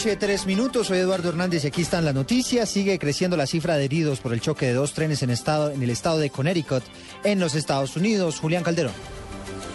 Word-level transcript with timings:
noche, 0.00 0.16
tres 0.16 0.46
minutos. 0.46 0.86
Soy 0.86 0.96
Eduardo 0.96 1.28
Hernández 1.28 1.64
y 1.64 1.66
aquí 1.66 1.82
están 1.82 2.06
las 2.06 2.14
noticias. 2.14 2.70
Sigue 2.70 2.98
creciendo 2.98 3.36
la 3.36 3.46
cifra 3.46 3.76
de 3.76 3.84
heridos 3.84 4.20
por 4.20 4.32
el 4.32 4.40
choque 4.40 4.64
de 4.64 4.72
dos 4.72 4.94
trenes 4.94 5.22
en, 5.22 5.28
en 5.28 5.82
el 5.82 5.90
estado 5.90 6.16
de 6.16 6.30
Connecticut, 6.30 6.82
en 7.22 7.38
los 7.38 7.54
Estados 7.54 7.96
Unidos. 7.96 8.38
Julián 8.40 8.62
Calderón. 8.62 9.19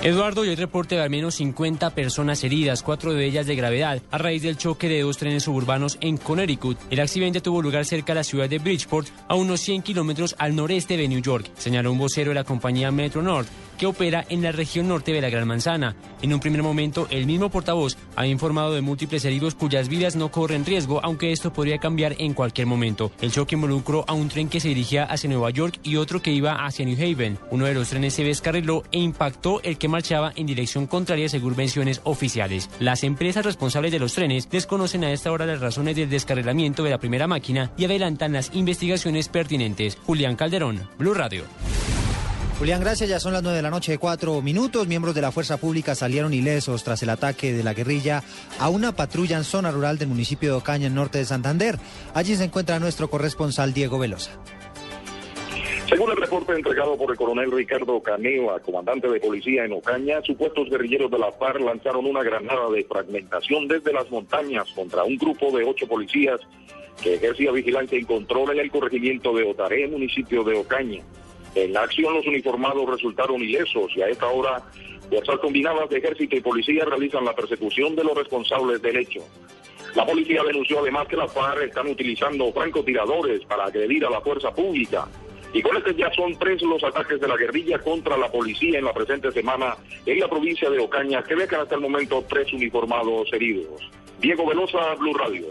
Eduardo, 0.00 0.44
y 0.44 0.50
hay 0.50 0.54
reporte 0.54 0.94
de 0.94 1.02
al 1.02 1.10
menos 1.10 1.34
50 1.34 1.90
personas 1.90 2.44
heridas, 2.44 2.84
cuatro 2.84 3.14
de 3.14 3.26
ellas 3.26 3.48
de 3.48 3.56
gravedad, 3.56 4.00
a 4.12 4.18
raíz 4.18 4.42
del 4.42 4.56
choque 4.56 4.88
de 4.88 5.02
dos 5.02 5.18
trenes 5.18 5.42
suburbanos 5.42 5.98
en 6.00 6.18
Connecticut. 6.18 6.78
El 6.90 7.00
accidente 7.00 7.40
tuvo 7.40 7.60
lugar 7.60 7.84
cerca 7.84 8.12
de 8.12 8.20
la 8.20 8.24
ciudad 8.24 8.48
de 8.48 8.60
Bridgeport, 8.60 9.08
a 9.26 9.34
unos 9.34 9.60
100 9.60 9.82
kilómetros 9.82 10.36
al 10.38 10.54
noreste 10.54 10.96
de 10.96 11.08
New 11.08 11.20
York, 11.20 11.50
señaló 11.58 11.90
un 11.90 11.98
vocero 11.98 12.30
de 12.30 12.36
la 12.36 12.44
compañía 12.44 12.92
Metro 12.92 13.22
North, 13.22 13.48
que 13.76 13.86
opera 13.86 14.24
en 14.28 14.42
la 14.42 14.52
región 14.52 14.88
norte 14.88 15.12
de 15.12 15.20
la 15.20 15.30
Gran 15.30 15.46
Manzana. 15.46 15.96
En 16.20 16.34
un 16.34 16.40
primer 16.40 16.62
momento, 16.62 17.06
el 17.10 17.26
mismo 17.26 17.48
portavoz 17.48 17.96
ha 18.16 18.26
informado 18.26 18.74
de 18.74 18.80
múltiples 18.80 19.24
heridos 19.24 19.54
cuyas 19.54 19.88
vidas 19.88 20.16
no 20.16 20.30
corren 20.30 20.66
riesgo, 20.66 21.00
aunque 21.02 21.32
esto 21.32 21.52
podría 21.52 21.78
cambiar 21.78 22.16
en 22.18 22.34
cualquier 22.34 22.66
momento. 22.66 23.12
El 23.20 23.30
choque 23.30 23.54
involucró 23.54 24.04
a 24.08 24.12
un 24.12 24.28
tren 24.28 24.48
que 24.48 24.60
se 24.60 24.68
dirigía 24.68 25.04
hacia 25.04 25.30
Nueva 25.30 25.50
York 25.50 25.78
y 25.82 25.96
otro 25.96 26.20
que 26.20 26.32
iba 26.32 26.66
hacia 26.66 26.84
New 26.84 26.96
Haven. 26.96 27.38
Uno 27.50 27.66
de 27.66 27.74
los 27.74 27.88
trenes 27.88 28.14
se 28.14 28.24
descarriló 28.24 28.82
e 28.90 28.98
impactó 28.98 29.62
el 29.62 29.78
que 29.78 29.87
marchaba 29.88 30.32
en 30.36 30.46
dirección 30.46 30.86
contraria 30.86 31.28
según 31.28 31.56
menciones 31.56 32.00
oficiales. 32.04 32.70
Las 32.78 33.04
empresas 33.04 33.44
responsables 33.44 33.92
de 33.92 33.98
los 33.98 34.14
trenes 34.14 34.48
desconocen 34.50 35.04
a 35.04 35.12
esta 35.12 35.32
hora 35.32 35.46
las 35.46 35.60
razones 35.60 35.96
del 35.96 36.10
descarrilamiento 36.10 36.82
de 36.82 36.90
la 36.90 36.98
primera 36.98 37.26
máquina 37.26 37.72
y 37.76 37.84
adelantan 37.84 38.32
las 38.32 38.54
investigaciones 38.54 39.28
pertinentes. 39.28 39.98
Julián 40.06 40.36
Calderón, 40.36 40.88
Blue 40.98 41.14
Radio. 41.14 41.44
Julián, 42.58 42.80
gracias. 42.80 43.08
Ya 43.08 43.20
son 43.20 43.32
las 43.32 43.42
nueve 43.44 43.56
de 43.56 43.62
la 43.62 43.70
noche 43.70 43.98
cuatro 43.98 44.42
minutos. 44.42 44.88
Miembros 44.88 45.14
de 45.14 45.20
la 45.20 45.30
fuerza 45.30 45.58
pública 45.58 45.94
salieron 45.94 46.34
ilesos 46.34 46.82
tras 46.82 47.00
el 47.04 47.10
ataque 47.10 47.52
de 47.52 47.62
la 47.62 47.72
guerrilla 47.72 48.24
a 48.58 48.68
una 48.68 48.90
patrulla 48.90 49.36
en 49.36 49.44
zona 49.44 49.70
rural 49.70 49.96
del 49.96 50.08
municipio 50.08 50.50
de 50.50 50.56
Ocaña, 50.56 50.88
en 50.88 50.94
norte 50.94 51.18
de 51.18 51.24
Santander. 51.24 51.78
Allí 52.14 52.34
se 52.34 52.42
encuentra 52.42 52.80
nuestro 52.80 53.08
corresponsal 53.08 53.72
Diego 53.72 54.00
Velosa. 54.00 54.32
Según 55.88 56.10
el 56.10 56.18
reporte 56.18 56.52
entregado 56.52 56.98
por 56.98 57.10
el 57.10 57.16
coronel 57.16 57.50
Ricardo 57.50 58.02
Caneva, 58.02 58.60
comandante 58.60 59.08
de 59.08 59.20
policía 59.20 59.64
en 59.64 59.72
Ocaña, 59.72 60.20
supuestos 60.20 60.68
guerrilleros 60.68 61.10
de 61.10 61.18
la 61.18 61.32
FARC 61.32 61.62
lanzaron 61.62 62.04
una 62.04 62.22
granada 62.22 62.68
de 62.68 62.84
fragmentación 62.84 63.66
desde 63.66 63.94
las 63.94 64.10
montañas 64.10 64.70
contra 64.74 65.04
un 65.04 65.16
grupo 65.16 65.50
de 65.56 65.64
ocho 65.64 65.88
policías 65.88 66.40
que 67.02 67.14
ejercía 67.14 67.52
vigilancia 67.52 67.98
y 67.98 68.04
control 68.04 68.50
en 68.50 68.58
el 68.58 68.70
corregimiento 68.70 69.32
de 69.32 69.44
Otaré, 69.44 69.88
municipio 69.88 70.44
de 70.44 70.58
Ocaña. 70.58 71.02
En 71.54 71.72
la 71.72 71.84
acción 71.84 72.12
los 72.12 72.26
uniformados 72.26 72.86
resultaron 72.86 73.40
ilesos 73.40 73.90
y 73.96 74.02
a 74.02 74.08
esta 74.08 74.26
hora 74.26 74.62
fuerzas 75.08 75.38
combinadas 75.38 75.88
de 75.88 75.96
ejército 75.96 76.36
y 76.36 76.42
policía 76.42 76.84
realizan 76.84 77.24
la 77.24 77.34
persecución 77.34 77.96
de 77.96 78.04
los 78.04 78.14
responsables 78.14 78.82
del 78.82 78.98
hecho. 78.98 79.20
La 79.94 80.04
policía 80.04 80.42
denunció 80.44 80.80
además 80.80 81.08
que 81.08 81.16
las 81.16 81.32
FARC 81.32 81.62
están 81.62 81.86
utilizando 81.86 82.52
francotiradores 82.52 83.42
para 83.46 83.64
agredir 83.64 84.04
a 84.04 84.10
la 84.10 84.20
fuerza 84.20 84.54
pública 84.54 85.08
y 85.52 85.62
con 85.62 85.76
este 85.76 85.94
ya 85.94 86.10
son 86.12 86.38
tres 86.38 86.62
los 86.62 86.82
ataques 86.84 87.20
de 87.20 87.28
la 87.28 87.36
guerrilla 87.36 87.78
contra 87.78 88.16
la 88.16 88.30
policía 88.30 88.78
en 88.78 88.84
la 88.84 88.92
presente 88.92 89.32
semana 89.32 89.76
en 90.04 90.20
la 90.20 90.28
provincia 90.28 90.68
de 90.70 90.78
Ocaña, 90.78 91.22
que 91.22 91.34
dejan 91.34 91.60
hasta 91.60 91.74
el 91.74 91.80
momento 91.80 92.24
tres 92.28 92.52
uniformados 92.52 93.32
heridos. 93.32 93.90
Diego 94.20 94.46
Velosa, 94.46 94.94
Blue 94.96 95.14
Radio. 95.14 95.46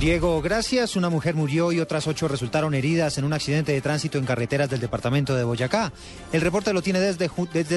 Diego, 0.00 0.42
gracias. 0.42 0.96
Una 0.96 1.08
mujer 1.08 1.36
murió 1.36 1.70
y 1.70 1.78
otras 1.78 2.08
ocho 2.08 2.26
resultaron 2.26 2.74
heridas 2.74 3.16
en 3.16 3.24
un 3.24 3.32
accidente 3.32 3.70
de 3.70 3.80
tránsito 3.80 4.18
en 4.18 4.24
carreteras 4.24 4.68
del 4.68 4.80
departamento 4.80 5.36
de 5.36 5.44
Boyacá. 5.44 5.92
El 6.32 6.40
reporte 6.40 6.72
lo 6.72 6.82
tiene 6.82 6.98
desde, 6.98 7.28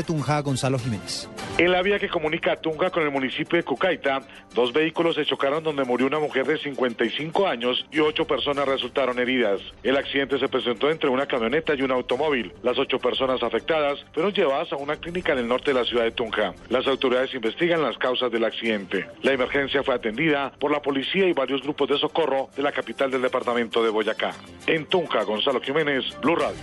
Tunja 0.01 0.41
Gonzalo 0.41 0.79
Jiménez. 0.79 1.29
En 1.59 1.71
la 1.71 1.83
vía 1.83 1.99
que 1.99 2.09
comunica 2.09 2.55
Tunja 2.55 2.89
con 2.89 3.03
el 3.03 3.11
municipio 3.11 3.57
de 3.57 3.63
Cucaita, 3.63 4.23
dos 4.55 4.73
vehículos 4.73 5.15
se 5.15 5.25
chocaron 5.25 5.63
donde 5.63 5.83
murió 5.83 6.07
una 6.07 6.17
mujer 6.17 6.47
de 6.47 6.57
55 6.57 7.47
años 7.47 7.85
y 7.91 7.99
ocho 7.99 8.25
personas 8.25 8.67
resultaron 8.67 9.19
heridas. 9.19 9.61
El 9.83 9.95
accidente 9.95 10.39
se 10.39 10.47
presentó 10.47 10.89
entre 10.89 11.11
una 11.11 11.27
camioneta 11.27 11.75
y 11.75 11.83
un 11.83 11.91
automóvil. 11.91 12.51
Las 12.63 12.79
ocho 12.79 12.97
personas 12.97 13.43
afectadas 13.43 13.99
fueron 14.13 14.33
llevadas 14.33 14.73
a 14.73 14.77
una 14.77 14.95
clínica 14.95 15.33
en 15.33 15.39
el 15.39 15.47
norte 15.47 15.71
de 15.71 15.79
la 15.79 15.85
ciudad 15.85 16.03
de 16.03 16.11
Tunja. 16.11 16.55
Las 16.69 16.87
autoridades 16.87 17.35
investigan 17.35 17.83
las 17.83 17.97
causas 17.99 18.31
del 18.31 18.43
accidente. 18.43 19.05
La 19.21 19.33
emergencia 19.33 19.83
fue 19.83 19.93
atendida 19.93 20.51
por 20.59 20.71
la 20.71 20.81
policía 20.81 21.27
y 21.27 21.33
varios 21.33 21.61
grupos 21.61 21.89
de 21.89 22.06
socorro 22.07 22.49
de 22.55 22.63
la 22.63 22.71
capital 22.71 23.11
del 23.11 23.21
departamento 23.21 23.83
de 23.83 23.89
Boyacá. 23.89 24.33
En 24.65 24.85
Tunja, 24.85 25.23
Gonzalo 25.23 25.59
Jiménez, 25.61 26.05
Blue 26.21 26.35
Radio. 26.35 26.59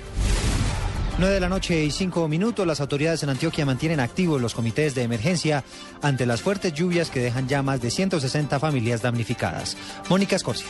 9 1.19 1.35
de 1.35 1.41
la 1.41 1.49
noche 1.49 1.85
y 1.85 1.91
5 1.91 2.27
minutos, 2.29 2.67
las 2.67 2.81
autoridades 2.81 3.23
en 3.23 3.29
Antioquia 3.29 3.65
mantienen 3.65 4.01
activos 4.01 4.41
los 4.41 4.55
comités 4.55 4.95
de 4.95 5.03
emergencia 5.03 5.63
ante 6.03 6.27
las 6.27 6.43
fuertes 6.43 6.73
lluvias 6.73 7.11
que 7.11 7.21
dejan 7.21 7.47
ya 7.47 7.63
más 7.63 7.81
de 7.81 7.91
160 7.91 8.59
familias 8.59 9.03
damnificadas. 9.03 9.77
Mónica 10.09 10.35
Escorcia. 10.35 10.67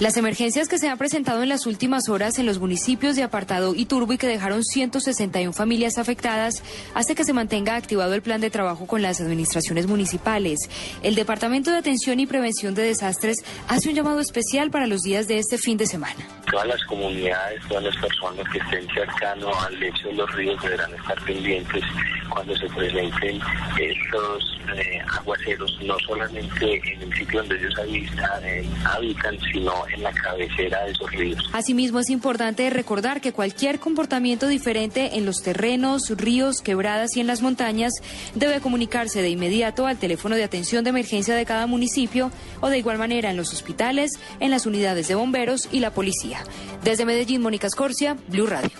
Las 0.00 0.16
emergencias 0.16 0.66
que 0.66 0.78
se 0.78 0.88
han 0.88 0.96
presentado 0.96 1.42
en 1.42 1.50
las 1.50 1.66
últimas 1.66 2.08
horas 2.08 2.38
en 2.38 2.46
los 2.46 2.58
municipios 2.58 3.16
de 3.16 3.22
Apartado 3.22 3.74
y 3.74 3.84
Turbo 3.84 4.14
y 4.14 4.16
que 4.16 4.26
dejaron 4.26 4.64
161 4.64 5.52
familias 5.52 5.98
afectadas 5.98 6.62
hace 6.94 7.14
que 7.14 7.22
se 7.22 7.34
mantenga 7.34 7.76
activado 7.76 8.14
el 8.14 8.22
plan 8.22 8.40
de 8.40 8.48
trabajo 8.48 8.86
con 8.86 9.02
las 9.02 9.20
administraciones 9.20 9.86
municipales. 9.86 10.58
El 11.02 11.16
Departamento 11.16 11.70
de 11.70 11.76
Atención 11.76 12.18
y 12.18 12.26
Prevención 12.26 12.74
de 12.74 12.84
Desastres 12.84 13.44
hace 13.68 13.90
un 13.90 13.94
llamado 13.94 14.20
especial 14.20 14.70
para 14.70 14.86
los 14.86 15.02
días 15.02 15.28
de 15.28 15.38
este 15.38 15.58
fin 15.58 15.76
de 15.76 15.86
semana. 15.86 16.26
Todas 16.50 16.68
las 16.68 16.82
comunidades, 16.84 17.60
todas 17.68 17.84
las 17.84 17.96
personas 17.98 18.48
que 18.50 18.58
estén 18.58 18.88
cercanos 18.94 19.54
al 19.66 19.78
lecho 19.78 20.08
de 20.08 20.14
los 20.14 20.34
ríos 20.34 20.62
deberán 20.62 20.94
estar 20.94 21.22
pendientes 21.26 21.84
cuando 22.30 22.56
se 22.56 22.66
presenten 22.68 23.40
estos 23.78 24.60
eh, 24.76 25.00
aguaceros, 25.18 25.78
no 25.82 25.98
solamente 26.06 26.80
en 26.92 27.02
el 27.02 27.14
sitio 27.14 27.40
donde 27.40 27.56
ellos 27.56 27.78
habitan, 27.78 28.44
eh, 28.44 28.68
habitan 28.84 29.38
sino 29.52 29.72
en 29.94 30.02
la 30.02 30.12
cabecera 30.12 30.84
de 30.84 30.92
esos 30.92 31.10
ríos. 31.12 31.50
Asimismo, 31.52 32.00
es 32.00 32.10
importante 32.10 32.70
recordar 32.70 33.20
que 33.20 33.32
cualquier 33.32 33.80
comportamiento 33.80 34.46
diferente 34.46 35.16
en 35.16 35.26
los 35.26 35.42
terrenos, 35.42 36.10
ríos, 36.16 36.60
quebradas 36.60 37.16
y 37.16 37.20
en 37.20 37.26
las 37.26 37.42
montañas 37.42 37.92
debe 38.34 38.60
comunicarse 38.60 39.22
de 39.22 39.30
inmediato 39.30 39.86
al 39.86 39.98
teléfono 39.98 40.36
de 40.36 40.44
atención 40.44 40.84
de 40.84 40.90
emergencia 40.90 41.34
de 41.34 41.46
cada 41.46 41.66
municipio 41.66 42.30
o 42.60 42.68
de 42.68 42.78
igual 42.78 42.98
manera 42.98 43.30
en 43.30 43.36
los 43.36 43.52
hospitales, 43.52 44.12
en 44.38 44.50
las 44.50 44.66
unidades 44.66 45.08
de 45.08 45.14
bomberos 45.14 45.68
y 45.72 45.80
la 45.80 45.92
policía. 45.92 46.42
Desde 46.84 47.04
Medellín, 47.04 47.42
Mónica 47.42 47.66
Escorcia, 47.66 48.16
Blue 48.28 48.46
Radio. 48.46 48.70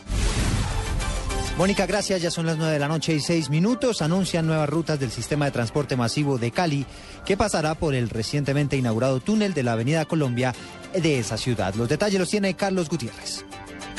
Mónica, 1.60 1.84
gracias. 1.84 2.22
Ya 2.22 2.30
son 2.30 2.46
las 2.46 2.56
nueve 2.56 2.72
de 2.72 2.78
la 2.78 2.88
noche 2.88 3.12
y 3.12 3.20
seis 3.20 3.50
minutos. 3.50 4.00
Anuncian 4.00 4.46
nuevas 4.46 4.66
rutas 4.66 4.98
del 4.98 5.10
sistema 5.10 5.44
de 5.44 5.50
transporte 5.50 5.94
masivo 5.94 6.38
de 6.38 6.52
Cali 6.52 6.86
que 7.26 7.36
pasará 7.36 7.74
por 7.74 7.94
el 7.94 8.08
recientemente 8.08 8.78
inaugurado 8.78 9.20
túnel 9.20 9.52
de 9.52 9.62
la 9.62 9.72
Avenida 9.72 10.06
Colombia 10.06 10.54
de 10.94 11.18
esa 11.18 11.36
ciudad. 11.36 11.74
Los 11.74 11.90
detalles 11.90 12.18
los 12.18 12.30
tiene 12.30 12.54
Carlos 12.54 12.88
Gutiérrez. 12.88 13.44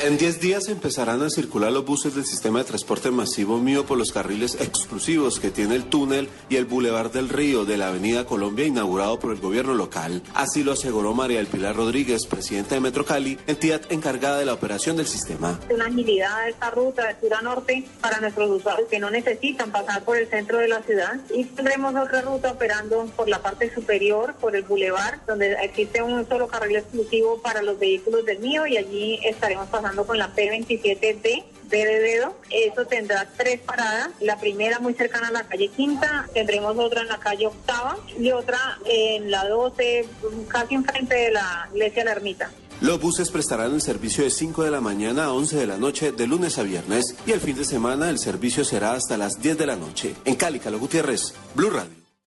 En 0.04 0.18
10 0.18 0.40
días 0.40 0.66
empezarán 0.66 1.22
a 1.22 1.30
circular 1.30 1.70
los 1.70 1.84
buses 1.84 2.16
del 2.16 2.24
sistema 2.24 2.58
de 2.58 2.64
transporte 2.64 3.12
masivo 3.12 3.58
mío 3.58 3.86
por 3.86 3.96
los 3.96 4.10
carriles 4.10 4.56
exclusivos 4.56 5.38
que 5.38 5.52
tiene 5.52 5.76
el 5.76 5.84
túnel 5.84 6.28
y 6.48 6.56
el 6.56 6.64
Boulevard 6.64 7.12
del 7.12 7.28
Río 7.28 7.64
de 7.64 7.76
la 7.76 7.86
Avenida 7.86 8.26
Colombia 8.26 8.66
inaugurado 8.66 9.20
por 9.20 9.32
el 9.32 9.38
gobierno 9.38 9.74
local. 9.74 10.20
Así 10.34 10.64
lo 10.64 10.72
aseguró 10.72 11.14
María 11.14 11.38
del 11.38 11.46
Pilar 11.46 11.76
Rodríguez, 11.76 12.26
presidenta 12.26 12.74
de 12.74 12.80
Metro 12.80 13.04
Cali, 13.04 13.38
entidad 13.46 13.80
encargada 13.90 14.40
de 14.40 14.44
la 14.44 14.54
operación 14.54 14.96
del 14.96 15.06
sistema. 15.06 15.60
Una 15.70 15.86
agilidad 15.86 16.46
de 16.46 16.50
esta 16.50 16.70
ruta 16.70 17.06
de 17.06 17.20
sur 17.20 17.34
a 17.34 17.42
norte 17.42 17.84
para 18.00 18.18
nuestros 18.18 18.50
usuarios 18.50 18.88
que 18.88 18.98
no 18.98 19.08
necesitan 19.08 19.70
pasar 19.70 20.02
por 20.02 20.16
el 20.16 20.26
centro 20.26 20.58
de 20.58 20.66
la 20.66 20.82
ciudad 20.82 21.20
y 21.32 21.44
tendremos 21.44 21.94
otra 21.94 22.22
ruta 22.22 22.50
operando 22.50 23.06
por 23.14 23.28
la 23.28 23.40
parte 23.40 23.72
superior, 23.72 24.34
por 24.40 24.56
el 24.56 24.64
Boulevard, 24.64 25.20
donde 25.28 25.52
existe 25.62 26.02
un 26.02 26.28
solo 26.28 26.48
carril 26.48 26.78
exclusivo 26.78 27.40
para 27.40 27.62
los 27.62 27.78
vehículos 27.78 28.24
del 28.24 28.40
mío 28.40 28.66
y 28.66 28.78
allí 28.78 29.20
estaremos 29.24 29.68
pasando 29.68 29.91
con 29.96 30.18
la 30.18 30.34
P27D 30.34 31.44
B 31.72 31.86
de 31.86 32.00
dedo. 32.00 32.36
Eso 32.50 32.86
tendrá 32.86 33.28
tres 33.36 33.60
paradas. 33.60 34.10
La 34.20 34.38
primera 34.38 34.78
muy 34.78 34.94
cercana 34.94 35.28
a 35.28 35.32
la 35.32 35.44
calle 35.44 35.68
Quinta, 35.68 36.28
tendremos 36.34 36.76
otra 36.78 37.02
en 37.02 37.08
la 37.08 37.18
calle 37.18 37.46
Octava 37.46 37.96
y 38.18 38.30
otra 38.30 38.78
en 38.84 39.30
la 39.30 39.48
12, 39.48 40.06
casi 40.48 40.74
enfrente 40.74 41.14
de 41.14 41.32
la 41.32 41.68
iglesia 41.72 42.02
de 42.02 42.04
la 42.04 42.12
Ermita. 42.12 42.50
Los 42.80 43.00
buses 43.00 43.30
prestarán 43.30 43.74
el 43.74 43.80
servicio 43.80 44.24
de 44.24 44.30
5 44.30 44.64
de 44.64 44.70
la 44.70 44.80
mañana 44.80 45.26
a 45.26 45.32
11 45.32 45.56
de 45.56 45.66
la 45.66 45.78
noche 45.78 46.10
de 46.12 46.26
lunes 46.26 46.58
a 46.58 46.64
viernes 46.64 47.14
y 47.26 47.30
el 47.30 47.40
fin 47.40 47.56
de 47.56 47.64
semana 47.64 48.10
el 48.10 48.18
servicio 48.18 48.64
será 48.64 48.92
hasta 48.94 49.16
las 49.16 49.40
10 49.40 49.56
de 49.56 49.66
la 49.66 49.76
noche. 49.76 50.14
En 50.24 50.34
Cali, 50.34 50.58
Calo 50.58 50.80
Gutiérrez, 50.80 51.32
Blue 51.54 51.70
Radio. 51.70 52.01